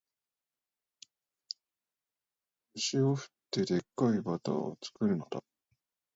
[2.73, 5.43] 牛を振って、デッカいバターを作るのだ